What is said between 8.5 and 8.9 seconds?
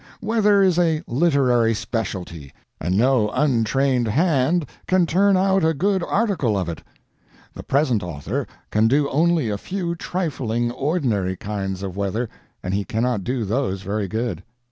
can